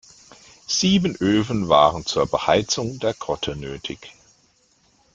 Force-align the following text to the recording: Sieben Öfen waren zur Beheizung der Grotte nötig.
Sieben 0.65 1.15
Öfen 1.17 1.69
waren 1.69 2.07
zur 2.07 2.25
Beheizung 2.25 2.97
der 2.97 3.13
Grotte 3.13 3.55
nötig. 3.55 4.15